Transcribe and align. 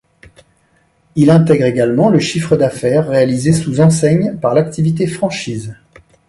Il 1.15 1.29
intègre 1.29 1.65
également 1.65 2.09
le 2.09 2.17
chiffre 2.17 2.57
d’affaires 2.57 3.07
réalisé 3.07 3.53
sous 3.53 3.81
enseigne 3.81 4.35
par 4.39 4.55
l’activité 4.55 5.05
franchise. 5.05 5.75